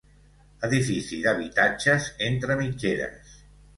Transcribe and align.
Edifici 0.67 1.19
d'habitatges 1.27 2.07
entre 2.31 2.57
mitgeres. 2.63 3.37